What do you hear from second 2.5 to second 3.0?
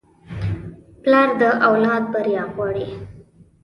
غواړي.